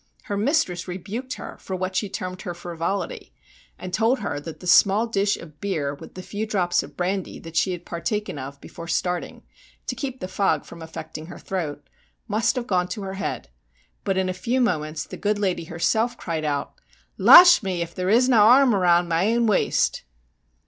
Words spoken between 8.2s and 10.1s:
of before starting, to